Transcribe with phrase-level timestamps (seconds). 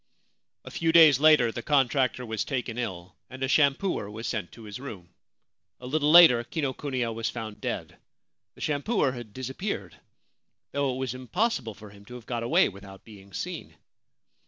[0.65, 4.63] A few days later the contractor was taken ill, and a shampooer was sent to
[4.63, 5.13] his room.
[5.79, 7.97] A little later Kinokuniya was found dead;
[8.55, 9.95] the shampooer had disappeared,
[10.71, 13.75] though it was im possible for him to have got away without being seen